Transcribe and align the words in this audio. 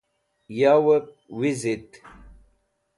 Yawep 0.59 1.05
Wizit 1.37 1.89